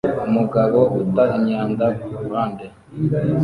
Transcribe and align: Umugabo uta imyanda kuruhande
Umugabo 0.29 0.79
uta 0.99 1.23
imyanda 1.37 1.85
kuruhande 2.01 2.65